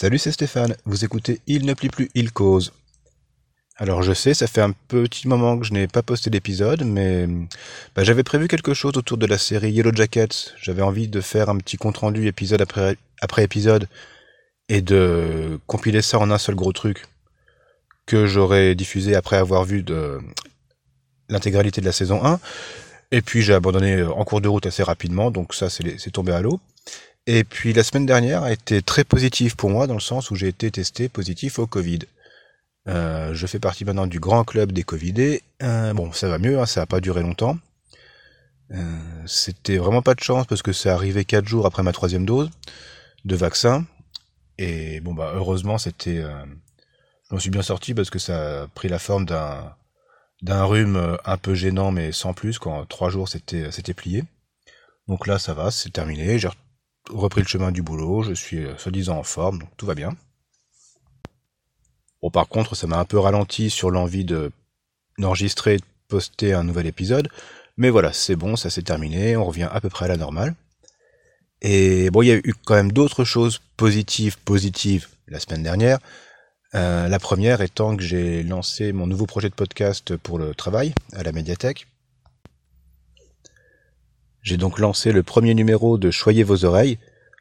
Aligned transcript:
Salut, 0.00 0.18
c'est 0.18 0.30
Stéphane. 0.30 0.76
Vous 0.84 1.04
écoutez 1.04 1.40
Il 1.48 1.66
ne 1.66 1.74
plie 1.74 1.88
plus, 1.88 2.08
il 2.14 2.30
cause. 2.30 2.72
Alors 3.74 4.04
je 4.04 4.12
sais, 4.12 4.32
ça 4.32 4.46
fait 4.46 4.60
un 4.60 4.70
petit 4.70 5.26
moment 5.26 5.58
que 5.58 5.66
je 5.66 5.72
n'ai 5.72 5.88
pas 5.88 6.04
posté 6.04 6.30
d'épisode, 6.30 6.84
mais 6.84 7.26
bah, 7.96 8.04
j'avais 8.04 8.22
prévu 8.22 8.46
quelque 8.46 8.74
chose 8.74 8.96
autour 8.96 9.18
de 9.18 9.26
la 9.26 9.38
série 9.38 9.72
Yellow 9.72 9.92
Jackets. 9.92 10.54
J'avais 10.62 10.82
envie 10.82 11.08
de 11.08 11.20
faire 11.20 11.48
un 11.48 11.56
petit 11.56 11.78
compte 11.78 11.96
rendu 11.96 12.28
épisode 12.28 12.60
après, 12.60 12.96
après 13.20 13.42
épisode 13.42 13.88
et 14.68 14.82
de 14.82 15.58
compiler 15.66 16.00
ça 16.00 16.20
en 16.20 16.30
un 16.30 16.38
seul 16.38 16.54
gros 16.54 16.72
truc 16.72 17.06
que 18.06 18.28
j'aurais 18.28 18.76
diffusé 18.76 19.16
après 19.16 19.36
avoir 19.36 19.64
vu 19.64 19.84
l'intégralité 21.28 21.80
de 21.80 21.86
la 21.86 21.92
saison 21.92 22.24
1. 22.24 22.38
Et 23.10 23.20
puis 23.20 23.42
j'ai 23.42 23.54
abandonné 23.54 24.04
en 24.04 24.24
cours 24.24 24.40
de 24.40 24.46
route 24.46 24.66
assez 24.66 24.84
rapidement, 24.84 25.32
donc 25.32 25.54
ça 25.54 25.68
c'est 25.68 26.12
tombé 26.12 26.30
à 26.30 26.40
l'eau. 26.40 26.60
Et 27.30 27.44
puis 27.44 27.74
la 27.74 27.84
semaine 27.84 28.06
dernière 28.06 28.42
a 28.42 28.52
été 28.52 28.80
très 28.80 29.04
positive 29.04 29.54
pour 29.54 29.68
moi 29.68 29.86
dans 29.86 29.92
le 29.92 30.00
sens 30.00 30.30
où 30.30 30.34
j'ai 30.34 30.48
été 30.48 30.70
testé 30.70 31.10
positif 31.10 31.58
au 31.58 31.66
Covid. 31.66 31.98
Euh, 32.88 33.34
je 33.34 33.46
fais 33.46 33.58
partie 33.58 33.84
maintenant 33.84 34.06
du 34.06 34.18
grand 34.18 34.44
club 34.44 34.72
des 34.72 34.82
Covidés. 34.82 35.42
Euh, 35.62 35.92
bon, 35.92 36.10
ça 36.10 36.26
va 36.28 36.38
mieux, 36.38 36.58
hein, 36.58 36.64
ça 36.64 36.80
n'a 36.80 36.86
pas 36.86 37.00
duré 37.00 37.20
longtemps. 37.20 37.58
Euh, 38.72 38.98
c'était 39.26 39.76
vraiment 39.76 40.00
pas 40.00 40.14
de 40.14 40.20
chance 40.20 40.46
parce 40.46 40.62
que 40.62 40.72
c'est 40.72 40.88
arrivé 40.88 41.26
quatre 41.26 41.46
jours 41.46 41.66
après 41.66 41.82
ma 41.82 41.92
troisième 41.92 42.24
dose 42.24 42.48
de 43.26 43.36
vaccin. 43.36 43.84
Et 44.56 45.00
bon 45.00 45.12
bah 45.12 45.32
heureusement 45.34 45.76
c'était, 45.76 46.22
je 46.22 47.34
m'en 47.34 47.38
suis 47.38 47.50
bien 47.50 47.60
sorti 47.60 47.92
parce 47.92 48.08
que 48.08 48.18
ça 48.18 48.62
a 48.62 48.68
pris 48.68 48.88
la 48.88 48.98
forme 48.98 49.26
d'un 49.26 49.74
d'un 50.40 50.64
rhume 50.64 51.18
un 51.26 51.36
peu 51.36 51.54
gênant 51.54 51.92
mais 51.92 52.10
sans 52.10 52.32
plus. 52.32 52.58
Quand 52.58 52.86
trois 52.86 53.10
jours 53.10 53.28
c'était 53.28 53.70
c'était 53.70 53.92
plié. 53.92 54.24
Donc 55.08 55.26
là 55.26 55.38
ça 55.38 55.52
va, 55.52 55.70
c'est 55.70 55.92
terminé. 55.92 56.38
Repris 57.10 57.42
le 57.42 57.46
chemin 57.48 57.72
du 57.72 57.82
boulot, 57.82 58.22
je 58.22 58.32
suis 58.32 58.64
euh, 58.64 58.76
soi-disant 58.78 59.18
en 59.18 59.22
forme, 59.22 59.58
donc 59.58 59.70
tout 59.76 59.86
va 59.86 59.94
bien. 59.94 60.14
Bon, 62.22 62.30
par 62.30 62.48
contre, 62.48 62.74
ça 62.74 62.86
m'a 62.86 62.98
un 62.98 63.04
peu 63.04 63.18
ralenti 63.18 63.70
sur 63.70 63.90
l'envie 63.90 64.24
de 64.24 64.50
d'enregistrer 65.18 65.78
de 65.78 65.84
poster 66.06 66.52
un 66.52 66.62
nouvel 66.62 66.86
épisode. 66.86 67.28
Mais 67.76 67.90
voilà, 67.90 68.12
c'est 68.12 68.36
bon, 68.36 68.56
ça 68.56 68.70
s'est 68.70 68.82
terminé, 68.82 69.36
on 69.36 69.44
revient 69.44 69.68
à 69.70 69.80
peu 69.80 69.88
près 69.88 70.04
à 70.04 70.08
la 70.08 70.16
normale. 70.16 70.54
Et 71.60 72.10
bon, 72.10 72.22
il 72.22 72.28
y 72.28 72.32
a 72.32 72.36
eu 72.36 72.54
quand 72.64 72.74
même 72.74 72.92
d'autres 72.92 73.24
choses 73.24 73.60
positives, 73.76 74.38
positives 74.38 75.08
la 75.26 75.40
semaine 75.40 75.62
dernière. 75.62 75.98
Euh, 76.74 77.08
la 77.08 77.18
première 77.18 77.62
étant 77.62 77.96
que 77.96 78.02
j'ai 78.02 78.42
lancé 78.42 78.92
mon 78.92 79.06
nouveau 79.06 79.26
projet 79.26 79.48
de 79.48 79.54
podcast 79.54 80.16
pour 80.16 80.38
le 80.38 80.54
travail 80.54 80.94
à 81.14 81.22
la 81.22 81.32
médiathèque. 81.32 81.86
J'ai 84.48 84.56
donc 84.56 84.78
lancé 84.78 85.12
le 85.12 85.22
premier 85.22 85.52
numéro 85.52 85.98
de 85.98 86.10
Choyez 86.10 86.42
vos 86.42 86.64
oreilles, 86.64 86.96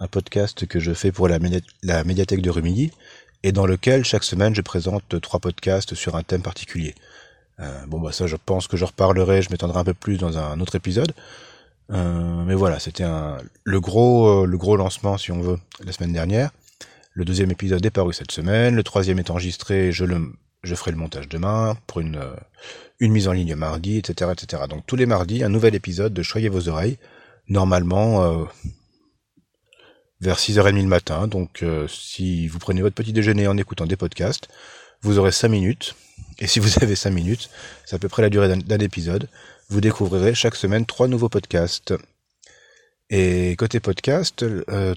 un 0.00 0.08
podcast 0.08 0.66
que 0.66 0.80
je 0.80 0.92
fais 0.92 1.12
pour 1.12 1.28
la, 1.28 1.38
médiathèque 1.38 2.42
de 2.42 2.50
Rumilly, 2.50 2.90
et 3.44 3.52
dans 3.52 3.66
lequel 3.66 4.04
chaque 4.04 4.24
semaine 4.24 4.52
je 4.52 4.62
présente 4.62 5.20
trois 5.20 5.38
podcasts 5.38 5.94
sur 5.94 6.16
un 6.16 6.24
thème 6.24 6.42
particulier. 6.42 6.96
Euh, 7.60 7.86
bon 7.86 8.00
bah 8.00 8.10
ça 8.10 8.26
je 8.26 8.34
pense 8.34 8.66
que 8.66 8.76
je 8.76 8.84
reparlerai, 8.84 9.42
je 9.42 9.50
m'étendrai 9.52 9.78
un 9.78 9.84
peu 9.84 9.94
plus 9.94 10.18
dans 10.18 10.38
un 10.38 10.58
autre 10.58 10.74
épisode. 10.74 11.12
Euh, 11.92 12.42
mais 12.44 12.56
voilà, 12.56 12.80
c'était 12.80 13.04
euh, 13.04 13.36
le 13.62 13.80
gros 13.80 14.76
lancement 14.76 15.18
si 15.18 15.30
on 15.30 15.40
veut 15.40 15.58
la 15.84 15.92
semaine 15.92 16.12
dernière. 16.12 16.50
Le 17.12 17.24
deuxième 17.24 17.52
épisode 17.52 17.86
est 17.86 17.90
paru 17.90 18.12
cette 18.12 18.32
semaine, 18.32 18.74
le 18.74 18.82
troisième 18.82 19.20
est 19.20 19.30
enregistré, 19.30 19.92
je 19.92 20.04
le 20.04 20.32
je 20.62 20.74
ferai 20.74 20.90
le 20.90 20.96
montage 20.96 21.28
demain 21.28 21.76
pour 21.86 22.00
une, 22.00 22.16
euh, 22.16 22.34
une 23.00 23.12
mise 23.12 23.28
en 23.28 23.32
ligne 23.32 23.54
mardi, 23.54 23.98
etc., 23.98 24.32
etc. 24.32 24.64
Donc 24.68 24.84
tous 24.86 24.96
les 24.96 25.06
mardis, 25.06 25.44
un 25.44 25.48
nouvel 25.48 25.74
épisode 25.74 26.12
de 26.12 26.22
Choyez 26.22 26.48
vos 26.48 26.68
oreilles, 26.68 26.98
normalement 27.48 28.24
euh, 28.24 28.44
vers 30.20 30.38
6h30 30.38 30.82
le 30.82 30.88
matin. 30.88 31.28
Donc 31.28 31.62
euh, 31.62 31.86
si 31.88 32.48
vous 32.48 32.58
prenez 32.58 32.82
votre 32.82 32.94
petit 32.94 33.12
déjeuner 33.12 33.46
en 33.46 33.56
écoutant 33.56 33.86
des 33.86 33.96
podcasts, 33.96 34.48
vous 35.02 35.18
aurez 35.18 35.32
5 35.32 35.48
minutes. 35.48 35.94
Et 36.40 36.46
si 36.46 36.58
vous 36.58 36.82
avez 36.82 36.96
5 36.96 37.10
minutes, 37.10 37.50
c'est 37.84 37.96
à 37.96 37.98
peu 37.98 38.08
près 38.08 38.22
la 38.22 38.30
durée 38.30 38.48
d'un 38.56 38.78
épisode, 38.78 39.28
vous 39.68 39.80
découvrirez 39.80 40.34
chaque 40.34 40.56
semaine 40.56 40.86
trois 40.86 41.08
nouveaux 41.08 41.28
podcasts. 41.28 41.94
Et 43.10 43.56
côté 43.56 43.80
podcast, 43.80 44.44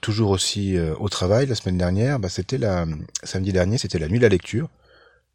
toujours 0.00 0.30
aussi 0.30 0.78
au 0.78 1.08
travail, 1.10 1.46
la 1.46 1.54
semaine 1.54 1.76
dernière, 1.76 2.18
bah, 2.18 2.28
c'était 2.28 2.56
la 2.56 2.86
samedi 3.22 3.52
dernier, 3.52 3.76
c'était 3.76 3.98
la 3.98 4.08
nuit 4.08 4.18
de 4.18 4.22
la 4.22 4.30
lecture. 4.30 4.68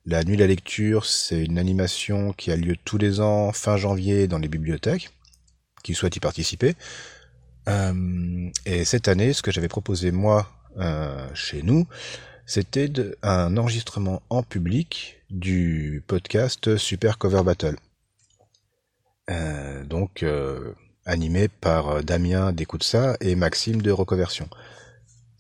La 0.06 0.24
nuit 0.26 0.36
de 0.36 0.42
la 0.42 0.48
lecture, 0.48 1.06
c'est 1.06 1.46
une 1.46 1.58
animation 1.58 2.34
qui 2.34 2.52
a 2.52 2.58
lieu 2.58 2.76
tous 2.84 2.98
les 2.98 3.22
ans 3.22 3.54
fin 3.54 3.78
janvier 3.78 4.28
dans 4.28 4.38
les 4.38 4.50
bibliothèques, 4.50 5.12
qui 5.82 5.94
souhaitent 5.94 6.18
y 6.18 6.20
participer. 6.20 6.76
Euh, 7.70 8.50
et 8.66 8.84
cette 8.84 9.08
année, 9.08 9.32
ce 9.32 9.42
que 9.42 9.52
j'avais 9.52 9.70
proposé 9.70 10.12
moi 10.12 10.50
euh, 10.78 11.30
chez 11.34 11.62
nous, 11.62 11.88
c'était 12.46 12.92
un 13.22 13.56
enregistrement 13.56 14.22
en 14.30 14.44
public 14.44 15.22
du 15.30 16.04
podcast 16.06 16.76
Super 16.76 17.18
Cover 17.18 17.44
Battle. 17.44 17.78
Euh, 19.30 19.86
donc 19.86 20.26
animé 21.06 21.48
par 21.48 22.04
Damien 22.04 22.52
d'Écoute 22.52 22.84
ça 22.84 23.16
et 23.22 23.36
Maxime 23.36 23.82
de 23.82 23.92
Reconversion. 23.92 24.50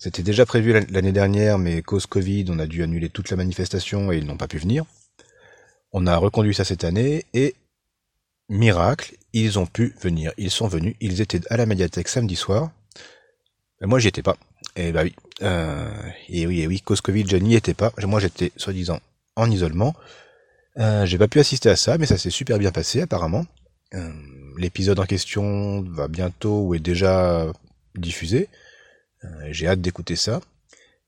C'était 0.04 0.22
déjà 0.22 0.46
prévu 0.46 0.74
l'année 0.90 1.14
dernière, 1.14 1.58
mais 1.58 1.82
cause 1.82 2.08
Covid, 2.08 2.48
on 2.50 2.60
a 2.60 2.68
dû 2.68 2.84
annuler 2.84 3.08
toute 3.08 3.30
la 3.30 3.38
manifestation 3.38 4.12
et 4.12 4.18
ils 4.18 4.26
n'ont 4.26 4.36
pas 4.36 4.50
pu 4.50 4.58
venir. 4.58 4.84
On 5.94 6.08
a 6.08 6.18
reconduit 6.18 6.54
ça 6.54 6.66
cette 6.66 6.84
année 6.84 7.24
et 7.34 7.56
miracle, 8.50 9.16
ils 9.32 9.60
ont 9.60 9.66
pu 9.66 9.96
venir. 10.02 10.34
Ils 10.38 10.52
sont 10.52 10.68
venus, 10.68 10.98
ils 11.00 11.22
étaient 11.22 11.40
à 11.50 11.56
la 11.56 11.66
médiathèque 11.66 12.10
samedi 12.10 12.36
soir. 12.36 12.70
moi, 13.80 13.98
j'y 13.98 14.10
étais 14.10 14.22
pas. 14.22 14.36
Et 14.76 14.92
bah 14.92 15.04
oui, 15.04 15.16
euh, 15.42 15.90
et 16.28 16.48
oui, 16.48 16.60
et 16.60 16.68
oui, 16.68 16.82
cause 16.82 17.00
Covid, 17.00 17.26
je 17.26 17.38
n'y 17.38 17.56
étais 17.56 17.74
pas. 17.74 17.94
Moi, 18.06 18.20
j'étais 18.20 18.52
soi-disant 18.58 19.00
en 19.38 19.50
isolement. 19.50 19.96
Euh, 20.80 21.06
j'ai 21.06 21.18
pas 21.18 21.30
pu 21.30 21.40
assister 21.40 21.70
à 21.70 21.78
ça, 21.78 21.98
mais 21.98 22.08
ça 22.08 22.18
s'est 22.18 22.30
super 22.30 22.58
bien 22.58 22.74
passé 22.74 23.00
apparemment. 23.00 23.46
Euh, 23.94 24.12
l'épisode 24.58 25.00
en 25.00 25.06
question 25.06 25.82
va 25.84 26.10
bientôt 26.10 26.64
ou 26.64 26.76
est 26.76 26.80
déjà 26.80 27.48
diffusé. 27.96 28.50
Euh, 29.26 29.48
j'ai 29.52 29.68
hâte 29.68 29.82
d'écouter 29.82 30.16
ça. 30.16 30.42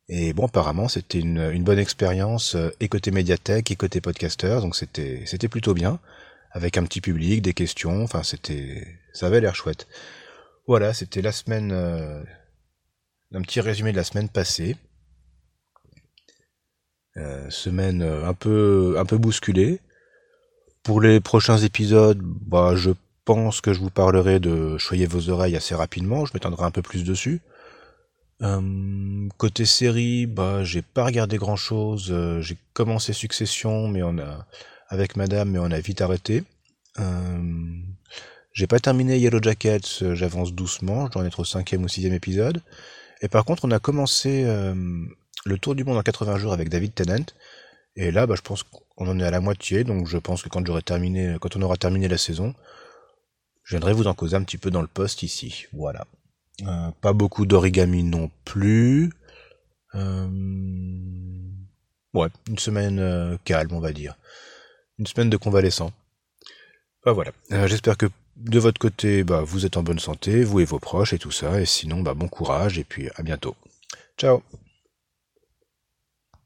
Et 0.07 0.33
bon, 0.33 0.45
apparemment, 0.45 0.87
c'était 0.87 1.19
une, 1.19 1.63
bonne 1.63 1.79
expérience, 1.79 2.55
euh, 2.55 2.69
et 2.79 2.87
côté 2.89 3.11
médiathèque, 3.11 3.71
et 3.71 3.75
côté 3.75 4.01
podcasteur, 4.01 4.61
donc 4.61 4.75
c'était, 4.75 5.23
c'était 5.25 5.47
plutôt 5.47 5.73
bien, 5.73 5.99
avec 6.51 6.77
un 6.77 6.83
petit 6.83 7.01
public, 7.01 7.41
des 7.41 7.53
questions, 7.53 8.03
enfin, 8.03 8.21
c'était, 8.23 8.87
ça 9.13 9.27
avait 9.27 9.41
l'air 9.41 9.55
chouette. 9.55 9.87
Voilà, 10.67 10.93
c'était 10.93 11.21
la 11.21 11.31
semaine, 11.31 11.71
euh, 11.71 12.23
un 13.33 13.41
petit 13.41 13.61
résumé 13.61 13.91
de 13.91 13.97
la 13.97 14.03
semaine 14.03 14.29
passée. 14.29 14.77
semaine 17.49 18.01
un 18.01 18.33
peu, 18.33 18.95
un 18.99 19.05
peu 19.05 19.17
bousculée. 19.17 19.79
Pour 20.83 21.01
les 21.01 21.19
prochains 21.19 21.57
épisodes, 21.57 22.19
bah, 22.21 22.75
je 22.75 22.91
pense 23.25 23.61
que 23.61 23.73
je 23.73 23.79
vous 23.79 23.89
parlerai 23.89 24.39
de 24.39 24.77
Choyez 24.77 25.07
vos 25.07 25.29
oreilles 25.29 25.55
assez 25.55 25.75
rapidement, 25.75 26.25
je 26.25 26.33
m'étendrai 26.33 26.65
un 26.65 26.71
peu 26.71 26.81
plus 26.81 27.03
dessus. 27.03 27.41
Euh, 28.41 29.29
côté 29.37 29.65
série, 29.65 30.25
bah 30.25 30.63
j'ai 30.63 30.81
pas 30.81 31.05
regardé 31.05 31.37
grand 31.37 31.55
chose. 31.55 32.09
Euh, 32.11 32.41
j'ai 32.41 32.57
commencé 32.73 33.13
Succession, 33.13 33.87
mais 33.87 34.03
on 34.03 34.17
a 34.19 34.45
avec 34.89 35.15
Madame, 35.15 35.51
mais 35.51 35.59
on 35.59 35.71
a 35.71 35.79
vite 35.79 36.01
arrêté. 36.01 36.43
Euh, 36.99 37.77
j'ai 38.53 38.67
pas 38.67 38.79
terminé 38.79 39.17
Yellow 39.17 39.41
Jackets, 39.41 40.01
euh, 40.01 40.15
j'avance 40.15 40.53
doucement, 40.53 41.07
je 41.07 41.11
dois 41.11 41.21
en 41.23 41.25
être 41.25 41.39
au 41.39 41.45
cinquième 41.45 41.83
ou 41.83 41.87
sixième 41.87 42.13
épisode. 42.13 42.61
Et 43.21 43.27
par 43.27 43.45
contre, 43.45 43.65
on 43.65 43.71
a 43.71 43.79
commencé 43.79 44.43
le 45.45 45.57
Tour 45.57 45.75
du 45.75 45.83
monde 45.83 45.97
en 45.97 46.03
80 46.03 46.37
jours 46.37 46.53
avec 46.53 46.69
David 46.69 46.93
Tennant. 46.93 47.25
Et 47.95 48.11
là, 48.11 48.27
bah, 48.27 48.35
je 48.35 48.41
pense 48.41 48.63
qu'on 48.63 49.07
en 49.07 49.19
est 49.19 49.23
à 49.23 49.31
la 49.31 49.39
moitié, 49.39 49.83
donc 49.85 50.07
je 50.07 50.17
pense 50.17 50.43
que 50.43 50.49
quand 50.49 50.65
j'aurai 50.65 50.81
terminé, 50.81 51.37
quand 51.39 51.55
on 51.55 51.61
aura 51.61 51.77
terminé 51.77 52.07
la 52.09 52.17
saison, 52.17 52.53
je 53.63 53.71
viendrai 53.71 53.93
vous 53.93 54.07
en 54.07 54.13
causer 54.13 54.35
un 54.35 54.43
petit 54.43 54.57
peu 54.57 54.69
dans 54.69 54.81
le 54.81 54.87
poste 54.87 55.23
ici. 55.23 55.65
Voilà. 55.73 56.05
Euh, 56.61 56.91
pas 57.01 57.13
beaucoup 57.13 57.45
d'origami 57.45 58.03
non 58.03 58.31
plus. 58.45 59.11
Euh, 59.95 60.27
ouais, 62.13 62.27
une 62.47 62.57
semaine 62.57 62.99
euh, 62.99 63.37
calme, 63.43 63.73
on 63.73 63.79
va 63.79 63.91
dire. 63.91 64.15
Une 64.97 65.07
semaine 65.07 65.29
de 65.29 65.37
convalescent. 65.37 65.91
Bah 67.05 67.13
voilà. 67.13 67.31
J'espère 67.67 67.97
que 67.97 68.07
de 68.37 68.59
votre 68.59 68.79
côté, 68.79 69.23
bah, 69.23 69.41
vous 69.41 69.65
êtes 69.65 69.77
en 69.77 69.83
bonne 69.83 69.99
santé, 69.99 70.43
vous 70.43 70.59
et 70.59 70.65
vos 70.65 70.79
proches 70.79 71.13
et 71.13 71.19
tout 71.19 71.31
ça. 71.31 71.61
Et 71.61 71.65
sinon, 71.65 72.01
bah, 72.01 72.13
bon 72.13 72.27
courage 72.27 72.79
et 72.79 72.83
puis 72.83 73.09
à 73.15 73.23
bientôt. 73.23 73.55
Ciao 74.17 74.41